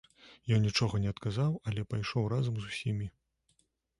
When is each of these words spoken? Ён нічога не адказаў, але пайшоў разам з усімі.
Ён 0.55 0.63
нічога 0.67 1.01
не 1.03 1.09
адказаў, 1.15 1.51
але 1.71 1.85
пайшоў 1.93 2.27
разам 2.35 2.57
з 2.61 2.71
усімі. 2.73 3.11